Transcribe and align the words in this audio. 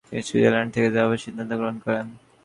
তিনি 0.07 0.21
সুইজারল্যান্ডেই 0.27 0.73
থেকে 0.75 0.89
যাবার 0.95 1.23
সিদ্ধান্ত 1.25 1.51
গ্রহণ 1.59 1.77
করেন। 1.85 2.07